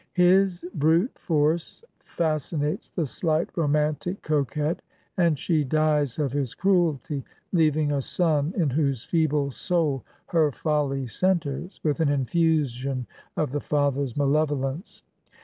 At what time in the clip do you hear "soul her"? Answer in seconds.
9.51-10.51